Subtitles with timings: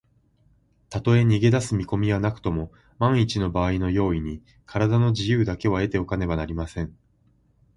[0.89, 6.97] たとえ逃げだす見こみはなくとも、まんいちのばあいの用意に、からだの自由だけは得ておかねばなりません。